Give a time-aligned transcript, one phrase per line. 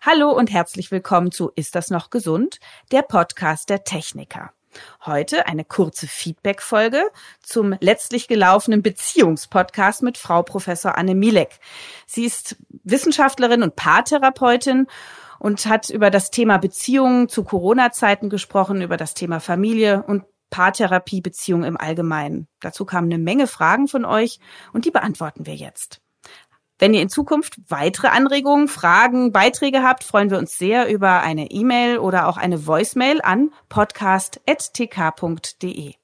[0.00, 2.60] Hallo und herzlich willkommen zu Ist das noch gesund?
[2.92, 4.52] Der Podcast der Techniker.
[5.04, 7.02] Heute eine kurze Feedback-Folge
[7.42, 11.58] zum letztlich gelaufenen Beziehungspodcast mit Frau Professor Anne Milek.
[12.06, 14.86] Sie ist Wissenschaftlerin und Paartherapeutin
[15.40, 21.22] und hat über das Thema Beziehungen zu Corona-Zeiten gesprochen, über das Thema Familie und Paartherapie,
[21.22, 22.46] Beziehung im Allgemeinen.
[22.60, 24.38] Dazu kamen eine Menge Fragen von euch
[24.72, 26.00] und die beantworten wir jetzt.
[26.78, 31.50] Wenn ihr in Zukunft weitere Anregungen, Fragen, Beiträge habt, freuen wir uns sehr über eine
[31.50, 35.94] E-Mail oder auch eine Voicemail an podcast.tk.de.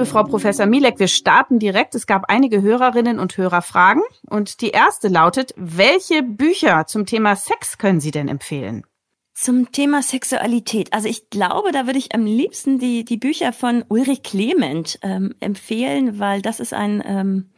[0.00, 1.94] liebe Frau Professor Milek, wir starten direkt.
[1.94, 7.76] Es gab einige Hörerinnen und Hörerfragen und die erste lautet, welche Bücher zum Thema Sex
[7.76, 8.86] können Sie denn empfehlen?
[9.34, 10.94] Zum Thema Sexualität.
[10.94, 15.34] Also ich glaube, da würde ich am liebsten die, die Bücher von Ulrich Clement ähm,
[15.38, 17.50] empfehlen, weil das ist ein, ähm,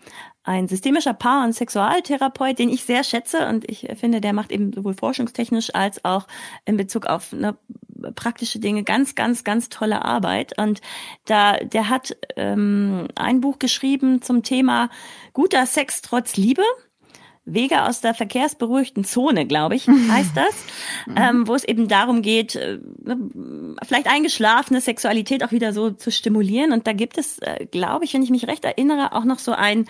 [0.43, 4.73] ein systemischer Paar- und Sexualtherapeut, den ich sehr schätze und ich finde, der macht eben
[4.73, 6.27] sowohl forschungstechnisch als auch
[6.65, 7.57] in Bezug auf eine
[8.15, 10.59] praktische Dinge ganz, ganz, ganz tolle Arbeit.
[10.59, 10.81] Und
[11.25, 14.91] da, der hat ähm, ein Buch geschrieben zum Thema
[15.33, 16.63] guter Sex trotz Liebe.
[17.45, 20.55] Wege aus der verkehrsberuhigten Zone, glaube ich, heißt das,
[21.17, 23.19] ähm, wo es eben darum geht, äh, ne,
[23.83, 26.73] vielleicht eingeschlafene Sexualität auch wieder so zu stimulieren.
[26.73, 29.53] Und da gibt es, äh, glaube ich, wenn ich mich recht erinnere, auch noch so
[29.53, 29.87] ein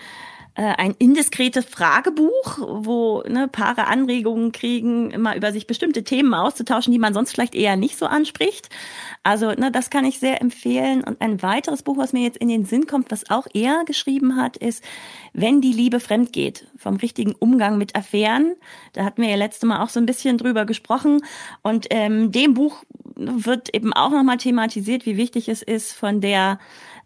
[0.61, 6.99] ein indiskretes Fragebuch, wo ne, Paare Anregungen kriegen, immer über sich bestimmte Themen auszutauschen, die
[6.99, 8.69] man sonst vielleicht eher nicht so anspricht.
[9.23, 11.03] Also ne, das kann ich sehr empfehlen.
[11.03, 14.35] Und ein weiteres Buch, was mir jetzt in den Sinn kommt, was auch er geschrieben
[14.35, 14.83] hat, ist
[15.33, 18.55] Wenn die Liebe fremd geht, vom richtigen Umgang mit Affären.
[18.93, 21.21] Da hatten wir ja letzte Mal auch so ein bisschen drüber gesprochen.
[21.63, 22.83] Und ähm, dem Buch
[23.45, 26.59] wird eben auch nochmal thematisiert, wie wichtig es ist, von der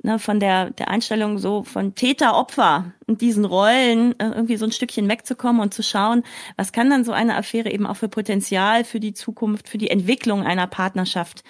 [0.04, 4.72] ne, von der, der Einstellung so von Täter-Opfer und diesen Rollen äh, irgendwie so ein
[4.72, 6.24] Stückchen wegzukommen und zu schauen,
[6.56, 9.90] was kann dann so eine Affäre eben auch für Potenzial für die Zukunft, für die
[9.90, 11.44] Entwicklung einer Partnerschaft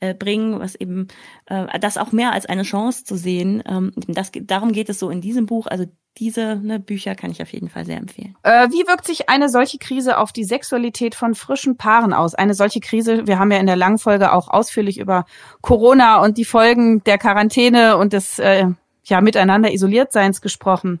[0.00, 1.08] äh, bringen, was eben
[1.46, 3.62] äh, das auch mehr als eine Chance zu sehen.
[3.66, 5.66] Ähm, das, darum geht es so in diesem Buch.
[5.66, 5.86] Also
[6.18, 8.36] diese ne, Bücher kann ich auf jeden Fall sehr empfehlen.
[8.42, 12.34] Äh, wie wirkt sich eine solche Krise auf die Sexualität von frischen Paaren aus?
[12.34, 15.26] Eine solche Krise, wir haben ja in der langen Folge auch ausführlich über
[15.60, 18.66] Corona und die Folgen der Quarantäne und des äh,
[19.04, 21.00] ja, miteinander Isoliertseins gesprochen.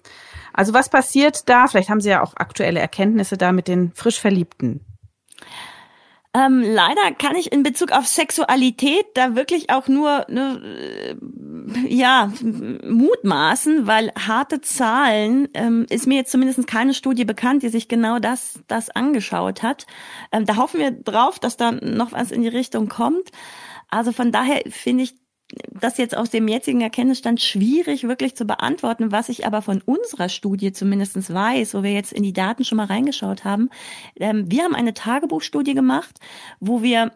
[0.52, 1.66] Also was passiert da?
[1.68, 4.84] Vielleicht haben Sie ja auch aktuelle Erkenntnisse da mit den frisch Verliebten.
[6.36, 11.16] Ähm, leider kann ich in Bezug auf Sexualität da wirklich auch nur ne,
[11.88, 17.86] ja mutmaßen, weil harte Zahlen ähm, ist mir jetzt zumindest keine Studie bekannt, die sich
[17.86, 19.86] genau das das angeschaut hat.
[20.32, 23.30] Ähm, da hoffen wir drauf, dass da noch was in die Richtung kommt.
[23.88, 25.14] Also von daher finde ich
[25.70, 29.12] das jetzt aus dem jetzigen Erkenntnisstand schwierig wirklich zu beantworten.
[29.12, 32.76] Was ich aber von unserer Studie zumindestens weiß, wo wir jetzt in die Daten schon
[32.76, 33.70] mal reingeschaut haben.
[34.16, 36.18] Ähm, wir haben eine Tagebuchstudie gemacht,
[36.60, 37.12] wo wir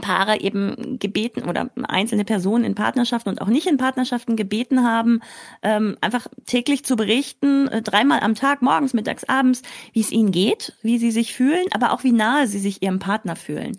[0.00, 5.20] Paare eben gebeten oder einzelne Personen in Partnerschaften und auch nicht in Partnerschaften gebeten haben,
[5.62, 10.32] ähm, einfach täglich zu berichten, äh, dreimal am Tag, morgens, mittags, abends, wie es ihnen
[10.32, 13.78] geht, wie sie sich fühlen, aber auch wie nahe sie sich ihrem Partner fühlen.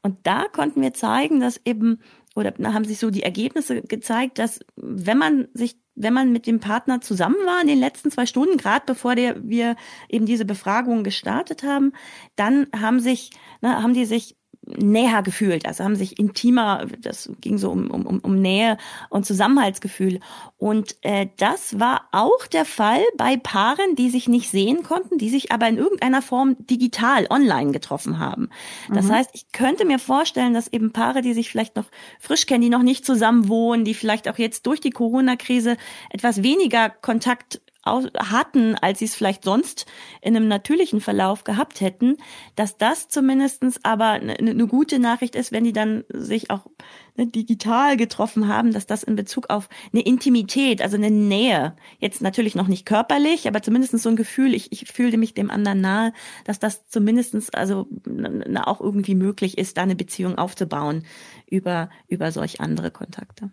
[0.00, 1.98] Und da konnten wir zeigen, dass eben
[2.36, 6.60] oder haben sich so die Ergebnisse gezeigt, dass wenn man sich, wenn man mit dem
[6.60, 9.76] Partner zusammen war in den letzten zwei Stunden, gerade bevor der, wir
[10.08, 11.92] eben diese Befragung gestartet haben,
[12.36, 13.30] dann haben sich,
[13.60, 14.37] ne, haben die sich
[14.76, 18.76] näher gefühlt, also haben sich intimer, das ging so um, um, um Nähe
[19.08, 20.20] und Zusammenhaltsgefühl.
[20.56, 25.30] Und äh, das war auch der Fall bei Paaren, die sich nicht sehen konnten, die
[25.30, 28.50] sich aber in irgendeiner Form digital online getroffen haben.
[28.92, 29.12] Das mhm.
[29.12, 31.86] heißt, ich könnte mir vorstellen, dass eben Paare, die sich vielleicht noch
[32.18, 35.76] frisch kennen, die noch nicht zusammen wohnen, die vielleicht auch jetzt durch die Corona-Krise
[36.10, 39.86] etwas weniger Kontakt hatten, als sie es vielleicht sonst
[40.20, 42.16] in einem natürlichen Verlauf gehabt hätten,
[42.56, 46.66] dass das zumindestens aber eine, eine gute Nachricht ist, wenn die dann sich auch
[47.16, 52.22] ne, digital getroffen haben, dass das in Bezug auf eine Intimität, also eine Nähe, jetzt
[52.22, 55.80] natürlich noch nicht körperlich, aber zumindestens so ein Gefühl, ich, ich fühlte mich dem anderen
[55.80, 56.12] nahe,
[56.44, 61.04] dass das zumindestens also na, auch irgendwie möglich ist, da eine Beziehung aufzubauen
[61.46, 63.50] über, über solch andere Kontakte.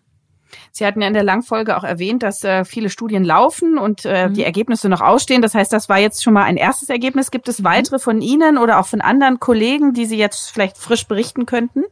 [0.71, 4.29] Sie hatten ja in der Langfolge auch erwähnt, dass äh, viele Studien laufen und äh,
[4.29, 4.33] mhm.
[4.33, 5.41] die Ergebnisse noch ausstehen.
[5.41, 7.31] Das heißt, das war jetzt schon mal ein erstes Ergebnis.
[7.31, 7.65] Gibt es mhm.
[7.65, 11.83] weitere von Ihnen oder auch von anderen Kollegen, die Sie jetzt vielleicht frisch berichten könnten?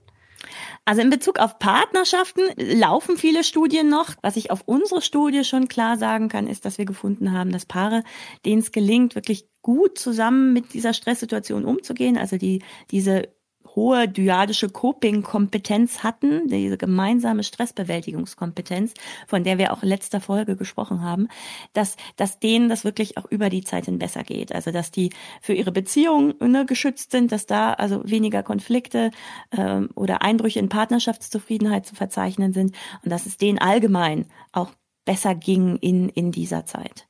[0.85, 4.15] Also in Bezug auf Partnerschaften laufen viele Studien noch.
[4.21, 7.65] Was ich auf unsere Studie schon klar sagen kann, ist, dass wir gefunden haben, dass
[7.65, 8.03] Paare,
[8.45, 12.61] denen es gelingt, wirklich gut zusammen mit dieser Stresssituation umzugehen, also die
[12.91, 13.29] diese
[13.75, 18.93] hohe dyadische Coping-Kompetenz hatten, diese gemeinsame Stressbewältigungskompetenz,
[19.27, 21.27] von der wir auch in letzter Folge gesprochen haben,
[21.73, 24.53] dass, dass denen das wirklich auch über die Zeit hin besser geht.
[24.53, 25.11] Also dass die
[25.41, 29.11] für ihre Beziehung ne, geschützt sind, dass da also weniger Konflikte
[29.51, 34.71] ähm, oder Einbrüche in Partnerschaftszufriedenheit zu verzeichnen sind und dass es denen allgemein auch
[35.05, 37.07] besser ging in, in dieser Zeit.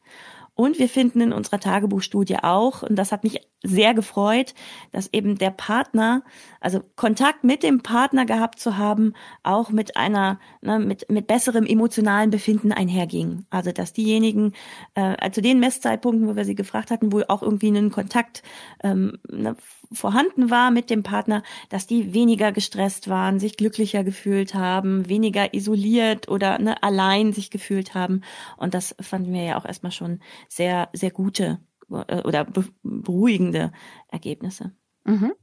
[0.55, 4.53] Und wir finden in unserer Tagebuchstudie auch, und das hat mich sehr gefreut,
[4.91, 6.23] dass eben der Partner,
[6.59, 11.65] also Kontakt mit dem Partner gehabt zu haben, auch mit einer, ne, mit, mit besserem
[11.65, 13.45] emotionalen Befinden einherging.
[13.49, 14.53] Also dass diejenigen,
[14.95, 18.43] äh, zu den Messzeitpunkten, wo wir sie gefragt hatten, wo auch irgendwie ein Kontakt
[18.83, 19.55] ähm, ne,
[19.93, 25.53] vorhanden war mit dem Partner, dass die weniger gestresst waren, sich glücklicher gefühlt haben, weniger
[25.53, 28.21] isoliert oder ne, allein sich gefühlt haben.
[28.57, 31.59] Und das fanden wir ja auch erstmal schon sehr, sehr gute
[31.89, 32.47] äh, oder
[32.83, 33.71] beruhigende
[34.09, 34.71] Ergebnisse.
[35.05, 35.33] Mhm.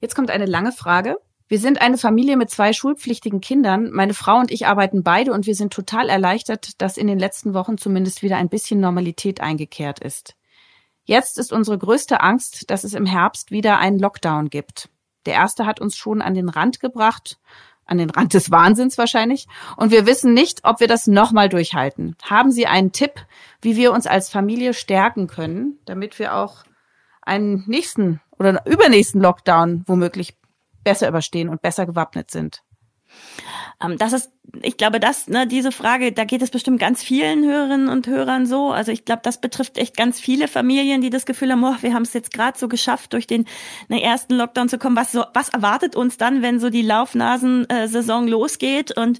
[0.00, 1.16] Jetzt kommt eine lange Frage.
[1.48, 3.90] Wir sind eine Familie mit zwei schulpflichtigen Kindern.
[3.90, 7.54] Meine Frau und ich arbeiten beide und wir sind total erleichtert, dass in den letzten
[7.54, 10.36] Wochen zumindest wieder ein bisschen Normalität eingekehrt ist.
[11.08, 14.90] Jetzt ist unsere größte Angst, dass es im Herbst wieder einen Lockdown gibt.
[15.24, 17.38] Der erste hat uns schon an den Rand gebracht,
[17.86, 19.46] an den Rand des Wahnsinns wahrscheinlich,
[19.78, 22.14] und wir wissen nicht, ob wir das nochmal durchhalten.
[22.22, 23.24] Haben Sie einen Tipp,
[23.62, 26.64] wie wir uns als Familie stärken können, damit wir auch
[27.22, 30.36] einen nächsten oder übernächsten Lockdown womöglich
[30.84, 32.62] besser überstehen und besser gewappnet sind?
[33.82, 34.32] Ähm, das ist,
[34.62, 38.46] ich glaube, das, ne, diese Frage, da geht es bestimmt ganz vielen Hörerinnen und Hörern
[38.46, 38.70] so.
[38.70, 41.94] Also ich glaube, das betrifft echt ganz viele Familien, die das Gefühl haben, oh, wir
[41.94, 43.44] haben es jetzt gerade so geschafft, durch den
[43.88, 44.96] ne, ersten Lockdown zu kommen.
[44.96, 49.18] Was so, was erwartet uns dann, wenn so die Laufnasensaison losgeht und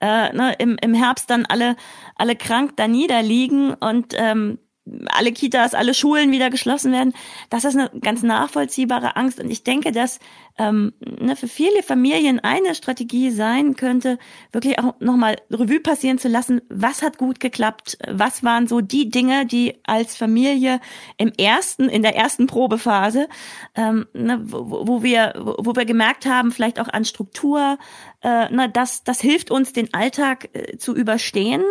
[0.00, 1.76] äh, ne, im, im Herbst dann alle
[2.16, 4.58] alle krank da niederliegen und ähm,
[5.06, 7.14] alle Kitas, alle Schulen wieder geschlossen werden.
[7.48, 9.40] Das ist eine ganz nachvollziehbare Angst.
[9.40, 10.18] Und ich denke, dass
[10.58, 14.18] ähm, ne, für viele Familien eine Strategie sein könnte,
[14.52, 19.10] wirklich auch nochmal Revue passieren zu lassen, was hat gut geklappt, was waren so die
[19.10, 20.80] Dinge, die als Familie
[21.16, 23.28] im ersten, in der ersten Probephase,
[23.74, 27.78] ähm, ne, wo, wo, wir, wo wir gemerkt haben, vielleicht auch an Struktur,
[28.22, 31.62] äh, na, das, das hilft uns, den Alltag äh, zu überstehen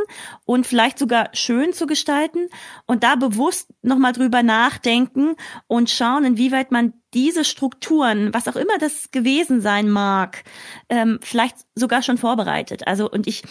[0.45, 2.49] und vielleicht sogar schön zu gestalten
[2.87, 5.35] und da bewusst nochmal drüber nachdenken
[5.67, 10.43] und schauen, inwieweit man diese Strukturen, was auch immer das gewesen sein mag,
[10.89, 12.87] ähm, vielleicht sogar schon vorbereitet.
[12.87, 13.43] Also und ich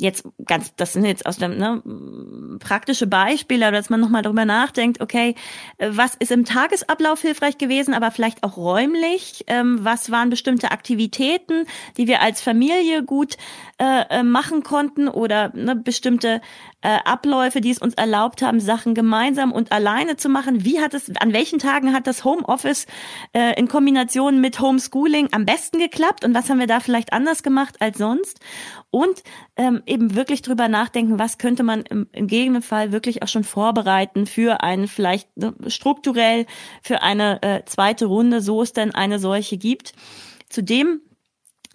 [0.00, 1.82] jetzt ganz, das sind jetzt aus dem ne,
[2.58, 5.34] praktische Beispiele, dass man nochmal darüber nachdenkt, okay,
[5.78, 11.66] was ist im Tagesablauf hilfreich gewesen, aber vielleicht auch räumlich, ähm, was waren bestimmte Aktivitäten,
[11.96, 13.36] die wir als Familie gut
[13.78, 16.40] äh, äh, machen konnten oder ne, bestimmte
[16.82, 20.64] äh, Abläufe, die es uns erlaubt haben, Sachen gemeinsam und alleine zu machen.
[20.64, 22.86] Wie hat es, an welchen Tagen hat das Homeoffice
[23.32, 27.42] äh, in Kombination mit Homeschooling am besten geklappt und was haben wir da vielleicht anders
[27.42, 28.40] gemacht als sonst?
[28.90, 29.22] Und
[29.56, 34.26] ähm, eben wirklich drüber nachdenken, was könnte man im, im Gegenfall wirklich auch schon vorbereiten
[34.26, 36.46] für einen vielleicht ne, strukturell
[36.82, 39.92] für eine äh, zweite Runde, so es denn eine solche gibt.
[40.48, 41.02] Zudem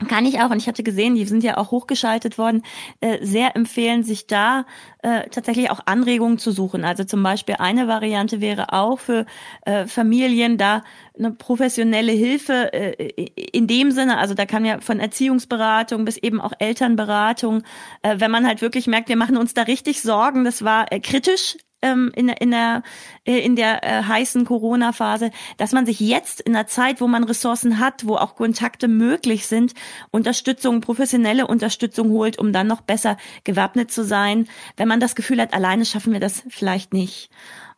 [0.09, 2.63] kann ich auch, und ich hatte gesehen, die sind ja auch hochgeschaltet worden,
[2.99, 4.65] äh, sehr empfehlen, sich da
[5.03, 6.83] äh, tatsächlich auch Anregungen zu suchen.
[6.83, 9.25] Also zum Beispiel eine Variante wäre auch für
[9.61, 10.83] äh, Familien da
[11.17, 13.09] eine professionelle Hilfe äh,
[13.53, 17.63] in dem Sinne, also da kann ja von Erziehungsberatung bis eben auch Elternberatung,
[18.01, 20.99] äh, wenn man halt wirklich merkt, wir machen uns da richtig Sorgen, das war äh,
[20.99, 21.55] kritisch
[21.85, 22.81] ähm, in, in der,
[23.25, 27.23] äh, in der äh, heißen Corona-Phase, dass man sich jetzt in der Zeit, wo man
[27.23, 29.73] Ressourcen hat, wo auch Kontakte möglich sind,
[30.09, 35.39] Unterstützung, professionelle Unterstützung holt, um dann noch besser gewappnet zu sein, wenn man das Gefühl
[35.39, 37.29] hat, alleine schaffen wir das vielleicht nicht.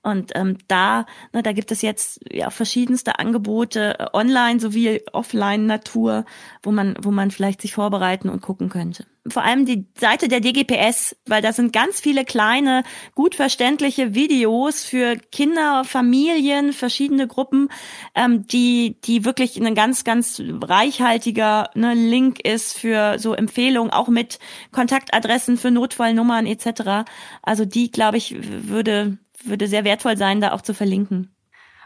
[0.04, 5.66] Und ähm, da, ne, da gibt es jetzt ja verschiedenste Angebote, äh, online sowie offline
[5.66, 6.24] Natur,
[6.64, 9.06] wo man, wo man vielleicht sich vorbereiten und gucken könnte.
[9.30, 12.84] Vor allem die Seite der DGPS, weil da sind ganz viele kleine,
[13.16, 17.70] gut verständliche Videos für Kinder, Familien, verschiedene Gruppen,
[18.16, 24.08] ähm, die, die wirklich ein ganz, ganz reichhaltiger ne, Link ist für so Empfehlungen, auch
[24.08, 24.40] mit
[24.72, 27.10] Kontaktadressen für Notfallnummern etc.
[27.42, 31.36] Also die, glaube ich, würde würde sehr wertvoll sein, da auch zu verlinken.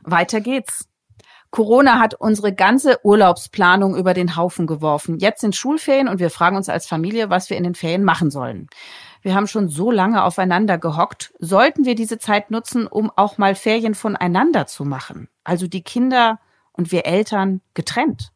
[0.04, 0.91] Weiter geht's.
[1.52, 5.20] Corona hat unsere ganze Urlaubsplanung über den Haufen geworfen.
[5.20, 8.32] Jetzt sind Schulferien und wir fragen uns als Familie, was wir in den Ferien machen
[8.32, 8.68] sollen.
[9.22, 11.34] Wir haben schon so lange aufeinander gehockt.
[11.40, 15.28] Sollten wir diese Zeit nutzen, um auch mal Ferien voneinander zu machen?
[15.44, 16.40] Also die Kinder
[16.72, 18.32] und wir Eltern getrennt.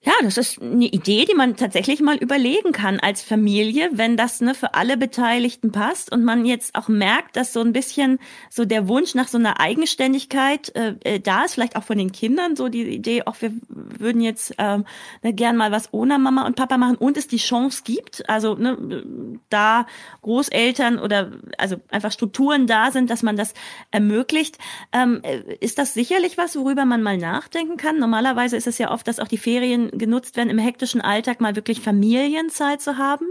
[0.00, 4.40] Ja, das ist eine Idee, die man tatsächlich mal überlegen kann als Familie, wenn das
[4.40, 8.64] ne, für alle Beteiligten passt und man jetzt auch merkt, dass so ein bisschen so
[8.64, 12.54] der Wunsch nach so einer Eigenständigkeit äh, äh da ist, vielleicht auch von den Kindern,
[12.54, 14.84] so die Idee, auch wir würden jetzt ähm,
[15.24, 18.54] ne, gern mal was ohne Mama und Papa machen und es die Chance gibt, also
[18.54, 19.02] ne,
[19.50, 19.84] da
[20.22, 23.52] Großeltern oder also einfach Strukturen da sind, dass man das
[23.90, 24.58] ermöglicht,
[24.92, 27.98] ähm, äh, ist das sicherlich was, worüber man mal nachdenken kann.
[27.98, 31.56] Normalerweise ist es ja oft, dass auch die Ferien genutzt werden, im hektischen Alltag mal
[31.56, 33.26] wirklich Familienzeit zu haben.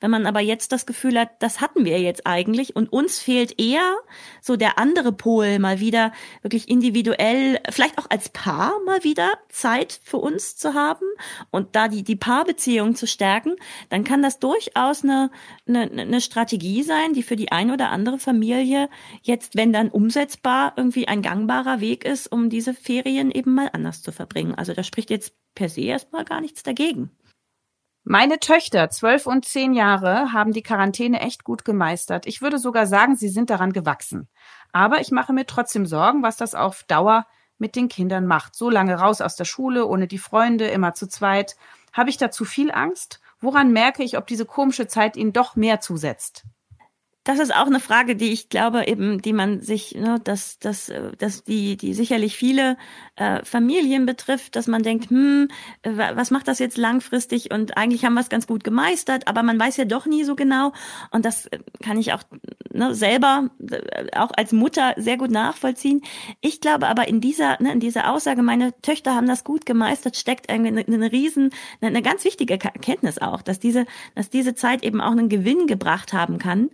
[0.00, 3.60] Wenn man aber jetzt das Gefühl hat, das hatten wir jetzt eigentlich und uns fehlt
[3.60, 3.96] eher
[4.40, 6.12] so der andere Pol mal wieder
[6.42, 11.06] wirklich individuell, vielleicht auch als Paar mal wieder Zeit für uns zu haben
[11.50, 13.56] und da die, die Paarbeziehung zu stärken,
[13.88, 15.30] dann kann das durchaus eine,
[15.66, 18.88] eine, eine Strategie sein, die für die eine oder andere Familie
[19.22, 24.02] jetzt, wenn dann umsetzbar, irgendwie ein gangbarer Weg ist, um diese Ferien eben mal anders
[24.02, 24.54] zu verbringen.
[24.54, 27.10] Also da spricht jetzt per se erstmal gar nichts dagegen.
[28.02, 32.26] Meine Töchter, zwölf und zehn Jahre, haben die Quarantäne echt gut gemeistert.
[32.26, 34.28] Ich würde sogar sagen, sie sind daran gewachsen.
[34.72, 37.26] Aber ich mache mir trotzdem Sorgen, was das auf Dauer
[37.58, 38.54] mit den Kindern macht.
[38.56, 41.56] So lange raus aus der Schule, ohne die Freunde, immer zu zweit.
[41.92, 43.20] Habe ich da zu viel Angst?
[43.38, 46.44] Woran merke ich, ob diese komische Zeit ihnen doch mehr zusetzt?
[47.24, 50.90] Das ist auch eine Frage, die ich glaube eben, die man sich, ne, dass, dass,
[51.18, 52.78] dass die, die sicherlich viele
[53.16, 55.48] äh, Familien betrifft, dass man denkt, hm,
[55.84, 57.52] was macht das jetzt langfristig?
[57.52, 60.34] Und eigentlich haben wir es ganz gut gemeistert, aber man weiß ja doch nie so
[60.34, 60.72] genau.
[61.10, 61.48] Und das
[61.82, 62.22] kann ich auch
[62.72, 66.00] ne, selber, äh, auch als Mutter sehr gut nachvollziehen.
[66.40, 70.16] Ich glaube aber in dieser, ne, in dieser Aussage, meine Töchter haben das gut gemeistert,
[70.16, 71.50] steckt eine, eine riesen,
[71.82, 73.84] eine, eine ganz wichtige Erkenntnis auch, dass diese,
[74.14, 76.70] dass diese Zeit eben auch einen Gewinn gebracht haben kann.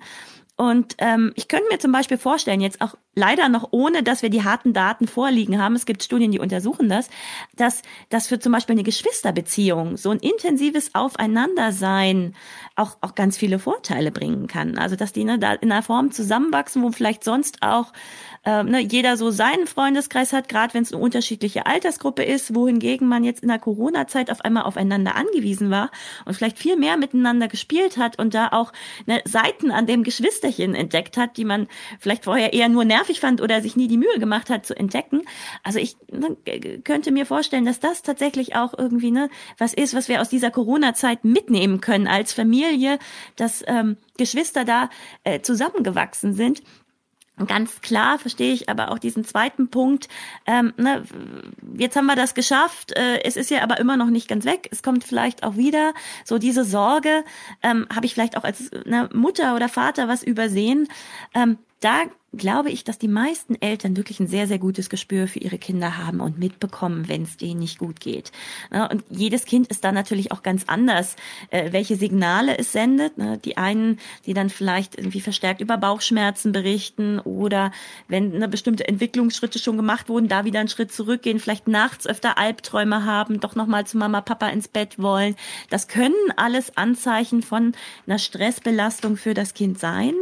[0.56, 4.28] Und ähm, ich könnte mir zum Beispiel vorstellen, jetzt auch leider noch ohne, dass wir
[4.28, 7.08] die harten Daten vorliegen haben, es gibt Studien, die untersuchen das,
[7.56, 12.34] dass das für zum Beispiel eine Geschwisterbeziehung so ein intensives Aufeinandersein
[12.76, 14.76] auch, auch ganz viele Vorteile bringen kann.
[14.76, 17.92] Also dass die ne, da in einer Form zusammenwachsen, wo vielleicht sonst auch
[18.44, 23.08] äh, ne, jeder so seinen Freundeskreis hat, gerade wenn es eine unterschiedliche Altersgruppe ist, wohingegen
[23.08, 25.90] man jetzt in der Corona-Zeit auf einmal aufeinander angewiesen war
[26.26, 28.74] und vielleicht viel mehr miteinander gespielt hat und da auch
[29.06, 31.66] ne, Seiten an dem Geschwisterchen entdeckt hat, die man
[31.98, 35.22] vielleicht vorher eher nur nervig fand oder sich nie die Mühe gemacht hat zu entdecken.
[35.62, 36.36] Also ich ne,
[36.82, 40.50] könnte mir vorstellen, dass das tatsächlich auch irgendwie ne, was ist, was wir aus dieser
[40.50, 42.98] Corona-Zeit mitnehmen können als Familie,
[43.36, 44.90] dass ähm, Geschwister da
[45.24, 46.62] äh, zusammengewachsen sind
[47.46, 50.08] Ganz klar verstehe ich aber auch diesen zweiten Punkt.
[50.46, 51.02] Ähm, ne,
[51.76, 52.92] jetzt haben wir das geschafft.
[52.96, 54.68] Äh, es ist ja aber immer noch nicht ganz weg.
[54.70, 55.92] Es kommt vielleicht auch wieder.
[56.24, 57.24] So diese Sorge
[57.62, 60.88] ähm, habe ich vielleicht auch als ne, Mutter oder Vater was übersehen.
[61.34, 65.38] Ähm, da glaube ich, dass die meisten Eltern wirklich ein sehr, sehr gutes Gespür für
[65.38, 68.32] ihre Kinder haben und mitbekommen, wenn es denen nicht gut geht.
[68.70, 71.16] Und jedes Kind ist da natürlich auch ganz anders,
[71.50, 73.14] äh, welche Signale es sendet.
[73.44, 77.72] Die einen, die dann vielleicht irgendwie verstärkt über Bauchschmerzen berichten oder
[78.08, 82.38] wenn eine bestimmte Entwicklungsschritte schon gemacht wurden, da wieder einen Schritt zurückgehen, vielleicht nachts öfter
[82.38, 85.36] Albträume haben, doch nochmal zu Mama, Papa ins Bett wollen.
[85.70, 87.72] Das können alles Anzeichen von
[88.06, 90.14] einer Stressbelastung für das Kind sein.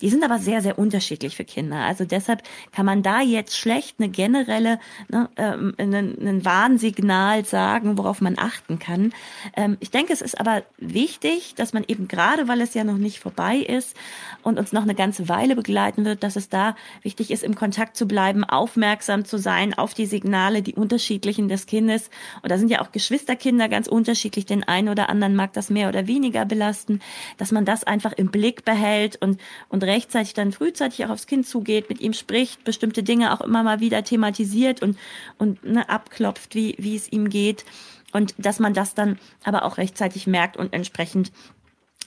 [0.00, 1.78] Die sind aber sehr, sehr unterschiedlich für Kinder.
[1.78, 4.78] Also deshalb kann man da jetzt schlecht eine generelle,
[5.08, 9.12] ne, ähm, ein, ein Warnsignal sagen, worauf man achten kann.
[9.56, 12.98] Ähm, ich denke, es ist aber wichtig, dass man eben gerade, weil es ja noch
[12.98, 13.96] nicht vorbei ist
[14.42, 17.96] und uns noch eine ganze Weile begleiten wird, dass es da wichtig ist, im Kontakt
[17.96, 22.10] zu bleiben, aufmerksam zu sein auf die Signale, die unterschiedlichen des Kindes.
[22.42, 24.46] Und da sind ja auch Geschwisterkinder ganz unterschiedlich.
[24.46, 27.00] Den einen oder anderen mag das mehr oder weniger belasten,
[27.38, 31.37] dass man das einfach im Blick behält und, und rechtzeitig dann frühzeitig auch aufs Kind
[31.44, 34.98] zugeht, mit ihm spricht, bestimmte Dinge auch immer mal wieder thematisiert und,
[35.38, 37.64] und ne, abklopft, wie, wie es ihm geht.
[38.12, 41.32] Und dass man das dann aber auch rechtzeitig merkt und entsprechend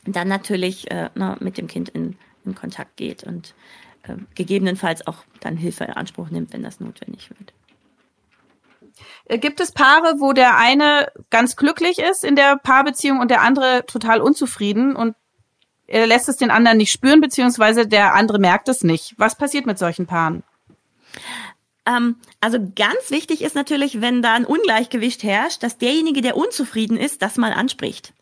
[0.06, 3.54] dann natürlich äh, na, mit dem Kind in, in Kontakt geht und
[4.04, 7.54] äh, gegebenenfalls auch dann Hilfe in Anspruch nimmt, wenn das notwendig wird.
[9.26, 13.42] Äh, gibt es Paare, wo der eine ganz glücklich ist in der Paarbeziehung und der
[13.42, 15.16] andere total unzufrieden und
[15.88, 19.14] er lässt es den anderen nicht spüren, beziehungsweise der andere merkt es nicht.
[19.18, 20.44] Was passiert mit solchen Paaren?
[21.86, 26.98] Ähm, also ganz wichtig ist natürlich, wenn da ein Ungleichgewicht herrscht, dass derjenige, der unzufrieden
[26.98, 28.14] ist, das mal anspricht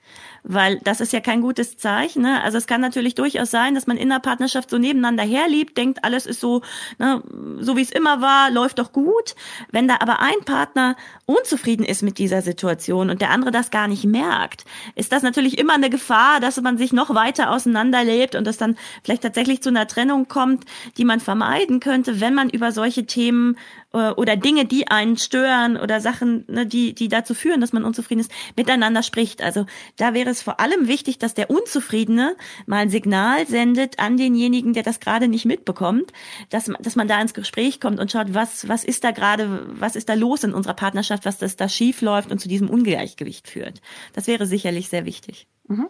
[0.43, 2.23] weil das ist ja kein gutes Zeichen.
[2.23, 2.41] Ne?
[2.43, 6.03] Also es kann natürlich durchaus sein, dass man in der Partnerschaft so nebeneinander herliebt, denkt,
[6.03, 6.61] alles ist so,
[6.97, 7.21] ne,
[7.59, 9.35] so wie es immer war, läuft doch gut.
[9.71, 13.87] Wenn da aber ein Partner unzufrieden ist mit dieser Situation und der andere das gar
[13.87, 18.47] nicht merkt, ist das natürlich immer eine Gefahr, dass man sich noch weiter auseinanderlebt und
[18.47, 20.65] es dann vielleicht tatsächlich zu einer Trennung kommt,
[20.97, 23.57] die man vermeiden könnte, wenn man über solche Themen
[23.91, 28.21] oder Dinge, die einen stören oder Sachen, ne, die, die dazu führen, dass man unzufrieden
[28.21, 29.41] ist, miteinander spricht.
[29.41, 29.65] Also
[29.97, 32.35] da wäre es vor allem wichtig, dass der Unzufriedene
[32.67, 36.13] mal ein Signal sendet an denjenigen, der das gerade nicht mitbekommt,
[36.51, 39.95] dass, dass man da ins Gespräch kommt und schaut, was, was ist da gerade, was
[39.95, 43.47] ist da los in unserer Partnerschaft, was das da schief läuft und zu diesem Ungleichgewicht
[43.47, 43.81] führt.
[44.13, 45.47] Das wäre sicherlich sehr wichtig.
[45.67, 45.89] Mhm.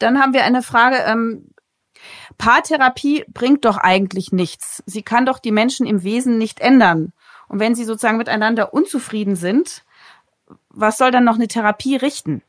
[0.00, 1.04] Dann haben wir eine Frage.
[1.06, 1.50] Ähm,
[2.36, 4.82] Paartherapie bringt doch eigentlich nichts.
[4.86, 7.12] Sie kann doch die Menschen im Wesen nicht ändern.
[7.48, 9.84] Und wenn sie sozusagen miteinander unzufrieden sind,
[10.68, 12.42] was soll dann noch eine Therapie richten?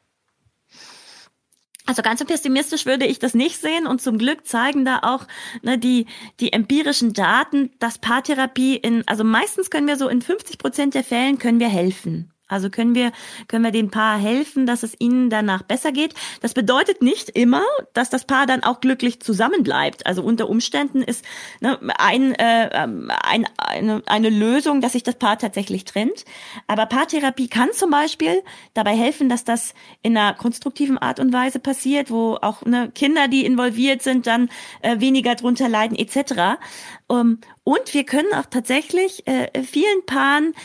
[1.90, 5.26] Also ganz so pessimistisch würde ich das nicht sehen und zum Glück zeigen da auch
[5.64, 6.06] ne, die,
[6.40, 11.04] die empirischen Daten, dass Paartherapie in, also meistens können wir so in 50 Prozent der
[11.04, 12.32] Fällen können wir helfen.
[12.50, 13.12] Also können wir,
[13.48, 16.16] können wir dem Paar helfen, dass es ihnen danach besser geht.
[16.42, 17.64] Das bedeutet nicht immer,
[17.94, 20.06] dass das Paar dann auch glücklich zusammenbleibt.
[20.06, 21.24] Also unter Umständen ist
[21.62, 26.26] ne, ein, äh, ein, eine, eine Lösung, dass sich das Paar tatsächlich trennt.
[26.68, 28.42] Aber Paartherapie kann zum Beispiel
[28.74, 33.28] dabei helfen, dass das in einer konstruktiven Art und Weise passiert, wo auch ne, Kinder,
[33.28, 34.50] die involviert sind, dann
[34.82, 36.60] äh, weniger drunter leiden etc.
[37.08, 40.56] Um, ähm, und wir können auch tatsächlich äh, vielen Paaren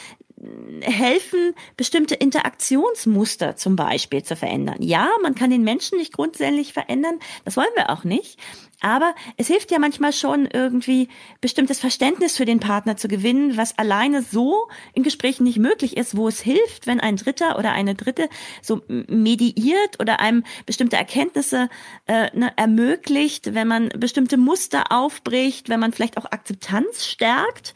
[0.83, 4.79] helfen, bestimmte Interaktionsmuster zum Beispiel zu verändern.
[4.81, 8.39] Ja, man kann den Menschen nicht grundsätzlich verändern, das wollen wir auch nicht.
[8.85, 11.09] Aber es hilft ja manchmal schon irgendwie
[11.41, 16.19] bestimmtes Verständnis für den Partner zu gewinnen, was alleine so in Gesprächen nicht möglich ist,
[16.19, 18.29] wo es hilft, wenn ein Dritter oder eine Dritte
[18.61, 21.71] so mediiert oder einem bestimmte Erkenntnisse
[22.07, 27.73] äh, ne, ermöglicht, wenn man bestimmte Muster aufbricht, wenn man vielleicht auch Akzeptanz stärkt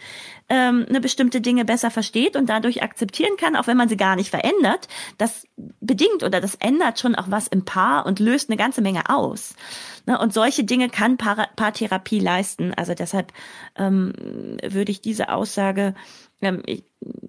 [0.48, 4.16] ähm, eine bestimmte Dinge besser versteht und dadurch akzeptieren kann, auch wenn man sie gar
[4.16, 4.88] nicht verändert,
[5.18, 5.46] das
[5.80, 9.54] bedingt oder das ändert schon auch was im Paar und löst eine ganze Menge aus.
[10.08, 10.18] Ne?
[10.18, 12.72] Und solche Dinge kann Paar Paartherapie leisten.
[12.72, 13.30] Also deshalb
[13.76, 14.14] ähm,
[14.66, 15.94] würde ich diese Aussage
[16.40, 16.62] ähm,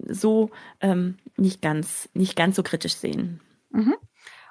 [0.08, 3.42] so ähm, nicht ganz nicht ganz so kritisch sehen.
[3.72, 3.96] Mhm.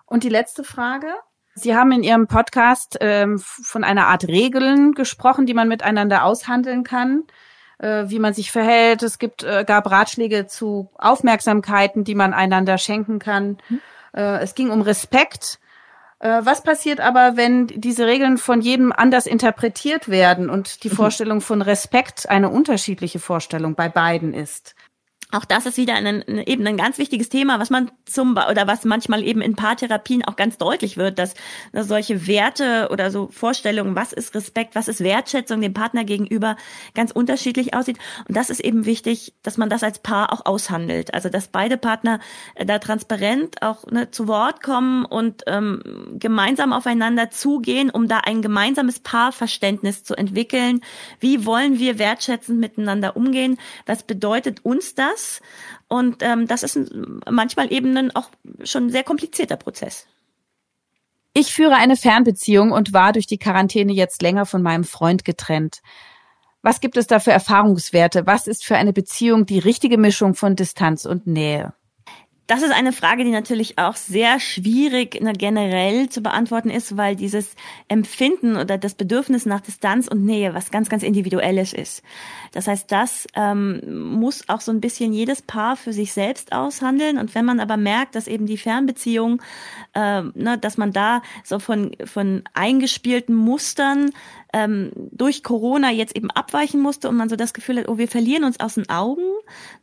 [0.04, 1.08] Und die letzte Frage.
[1.54, 6.85] Sie haben in Ihrem Podcast ähm, von einer Art Regeln gesprochen, die man miteinander aushandeln
[6.85, 7.25] kann
[7.78, 9.02] äh, wie man sich verhält.
[9.02, 13.58] Es gibt, äh, gab Ratschläge zu Aufmerksamkeiten, die man einander schenken kann.
[13.68, 13.80] Mhm.
[14.14, 15.61] Äh, es ging um Respekt.
[16.20, 20.95] Äh, was passiert aber, wenn diese Regeln von jedem anders interpretiert werden und die mhm.
[20.95, 24.75] Vorstellung von Respekt eine unterschiedliche Vorstellung bei beiden ist?
[25.30, 28.86] Auch das ist wieder ein, eben ein ganz wichtiges Thema, was man zum oder was
[28.86, 31.34] manchmal eben in Paartherapien auch ganz deutlich wird, dass,
[31.75, 36.56] solche Werte oder so Vorstellungen, was ist Respekt, was ist Wertschätzung dem Partner gegenüber,
[36.95, 37.99] ganz unterschiedlich aussieht.
[38.26, 41.12] Und das ist eben wichtig, dass man das als Paar auch aushandelt.
[41.12, 42.21] Also dass beide Partner
[42.54, 48.19] äh, da transparent auch ne, zu Wort kommen und ähm, gemeinsam aufeinander zugehen, um da
[48.19, 50.80] ein gemeinsames Paarverständnis zu entwickeln.
[51.21, 53.58] Wie wollen wir wertschätzend miteinander umgehen?
[53.84, 55.18] Was bedeutet uns das?
[55.19, 55.41] Anders.
[55.89, 56.78] Und ähm, das ist
[57.31, 58.31] manchmal eben dann auch
[58.63, 60.07] schon ein sehr komplizierter Prozess.
[61.35, 65.81] Ich führe eine Fernbeziehung und war durch die Quarantäne jetzt länger von meinem Freund getrennt.
[66.63, 68.26] Was gibt es da für Erfahrungswerte?
[68.26, 71.73] Was ist für eine Beziehung die richtige Mischung von Distanz und Nähe?
[72.49, 77.15] Das ist eine Frage, die natürlich auch sehr schwierig ne, generell zu beantworten ist, weil
[77.15, 77.54] dieses
[77.89, 82.02] Empfinden oder das Bedürfnis nach Distanz und Nähe was ganz, ganz individuelles ist.
[82.52, 83.82] Das heißt, das ähm,
[84.19, 87.19] muss auch so ein bisschen jedes Paar für sich selbst aushandeln.
[87.19, 89.43] Und wenn man aber merkt, dass eben die Fernbeziehung,
[89.93, 94.11] äh, ne, dass man da so von, von eingespielten Mustern
[94.54, 98.08] ähm, durch Corona jetzt eben abweichen musste und man so das Gefühl hat, oh, wir
[98.08, 99.23] verlieren uns aus den Augen,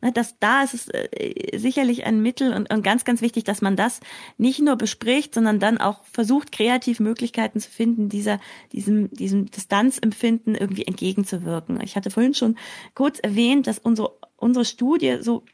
[0.02, 3.62] ne, dass da ist es äh, sicherlich ein Mittel und, und ganz, ganz wichtig, dass
[3.62, 4.00] man das
[4.38, 8.40] nicht nur bespricht, sondern dann auch versucht, kreativ Möglichkeiten zu finden, dieser,
[8.72, 11.80] diesem, diesem Distanzempfinden irgendwie entgegenzuwirken.
[11.82, 12.56] Ich hatte vorhin schon
[12.94, 15.44] kurz erwähnt, dass unsere unsere Studie so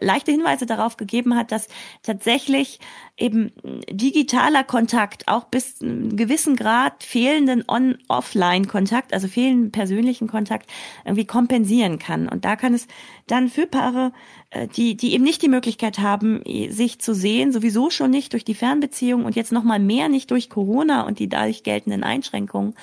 [0.00, 1.68] leichte Hinweise darauf gegeben hat, dass
[2.02, 2.80] tatsächlich
[3.16, 3.52] eben
[3.88, 10.68] digitaler Kontakt auch bis zu einem gewissen Grad fehlenden On-Offline-Kontakt, also fehlenden persönlichen Kontakt
[11.04, 12.28] irgendwie kompensieren kann.
[12.28, 12.88] Und da kann es
[13.26, 14.12] dann für Paare,
[14.50, 18.44] äh, die, die eben nicht die Möglichkeit haben, sich zu sehen, sowieso schon nicht durch
[18.44, 22.74] die Fernbeziehung und jetzt nochmal mehr nicht durch Corona und die dadurch geltenden Einschränkungen,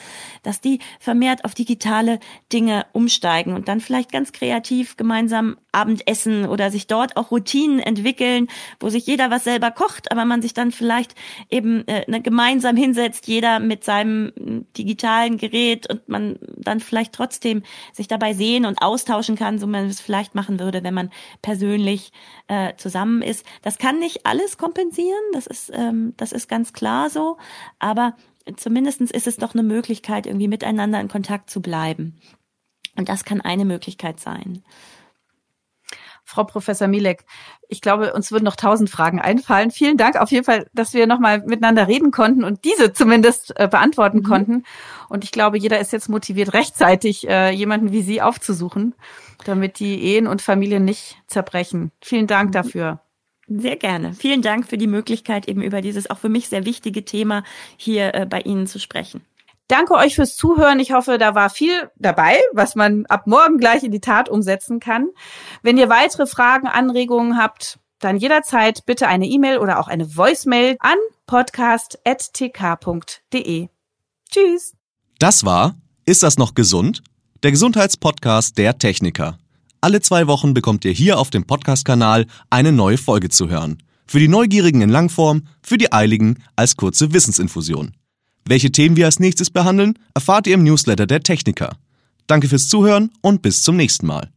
[0.44, 2.20] dass die vermehrt auf digitale
[2.52, 5.41] Dinge umsteigen und dann vielleicht ganz kreativ gemeinsam
[5.72, 8.48] Abendessen oder sich dort auch Routinen entwickeln,
[8.80, 11.16] wo sich jeder was selber kocht, aber man sich dann vielleicht
[11.50, 17.14] eben äh, ne, gemeinsam hinsetzt, jeder mit seinem hm, digitalen Gerät und man dann vielleicht
[17.14, 21.10] trotzdem sich dabei sehen und austauschen kann, so man es vielleicht machen würde, wenn man
[21.42, 22.12] persönlich
[22.48, 23.46] äh, zusammen ist.
[23.62, 27.38] Das kann nicht alles kompensieren, das ist, ähm, das ist ganz klar so,
[27.80, 28.16] aber
[28.58, 32.20] zumindestens ist es doch eine Möglichkeit, irgendwie miteinander in Kontakt zu bleiben.
[32.98, 34.64] Und das kann eine Möglichkeit sein.
[36.32, 37.26] Frau Professor Milek,
[37.68, 39.70] ich glaube, uns würden noch tausend Fragen einfallen.
[39.70, 43.68] Vielen Dank auf jeden Fall, dass wir nochmal miteinander reden konnten und diese zumindest äh,
[43.68, 44.24] beantworten mhm.
[44.24, 44.64] konnten.
[45.10, 48.96] Und ich glaube, jeder ist jetzt motiviert, rechtzeitig äh, jemanden wie Sie aufzusuchen,
[49.44, 51.92] damit die Ehen und Familien nicht zerbrechen.
[52.02, 52.54] Vielen Dank mhm.
[52.54, 53.02] dafür.
[53.48, 54.14] Sehr gerne.
[54.14, 57.44] Vielen Dank für die Möglichkeit, eben über dieses auch für mich sehr wichtige Thema
[57.76, 59.26] hier äh, bei Ihnen zu sprechen.
[59.72, 60.82] Danke euch fürs Zuhören.
[60.82, 64.82] Ich hoffe, da war viel dabei, was man ab morgen gleich in die Tat umsetzen
[64.82, 65.08] kann.
[65.64, 70.76] Wenn ihr weitere Fragen, Anregungen habt, dann jederzeit bitte eine E-Mail oder auch eine Voicemail
[70.82, 72.10] an podcast.tk.de.
[74.30, 74.74] Tschüss.
[75.20, 77.02] Das war Ist das noch gesund?
[77.42, 79.38] Der Gesundheitspodcast der Techniker.
[79.80, 83.82] Alle zwei Wochen bekommt ihr hier auf dem Podcast-Kanal eine neue Folge zu hören.
[84.06, 87.96] Für die Neugierigen in Langform, für die Eiligen als kurze Wissensinfusion.
[88.52, 91.78] Welche Themen wir als nächstes behandeln, erfahrt ihr im Newsletter der Techniker.
[92.28, 94.30] Danke fürs Zuhören und bis zum nächsten Mal.